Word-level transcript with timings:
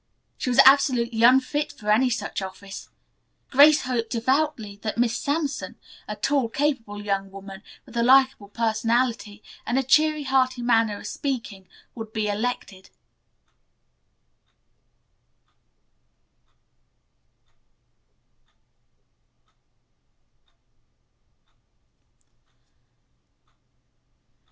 She 0.35 0.49
was 0.49 0.59
absolutely 0.65 1.21
unfit 1.21 1.71
for 1.73 1.91
any 1.91 2.09
such 2.09 2.41
office. 2.41 2.89
Grace 3.51 3.83
hoped, 3.83 4.09
devoutly, 4.09 4.77
that 4.81 4.97
Miss 4.97 5.15
Sampson, 5.15 5.75
a 6.07 6.15
tall, 6.15 6.49
capable 6.49 6.99
young 6.99 7.29
woman, 7.29 7.61
with 7.85 7.95
a 7.95 8.01
likable 8.01 8.47
personality 8.47 9.43
and 9.63 9.77
a 9.77 9.83
cheery, 9.83 10.23
hearty 10.23 10.63
manner 10.63 10.97
of 10.97 11.05
speaking, 11.05 11.67
would 11.93 12.13
be 12.13 12.27
elected. 12.27 12.89